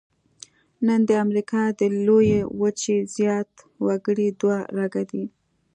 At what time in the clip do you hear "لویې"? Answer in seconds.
2.05-2.41